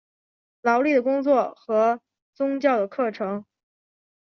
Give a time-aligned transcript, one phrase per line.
[0.63, 2.01] 劳力的工作和
[2.33, 3.45] 宗教的课程。